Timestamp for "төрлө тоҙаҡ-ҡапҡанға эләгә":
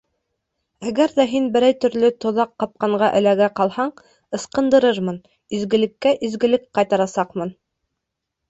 1.83-3.49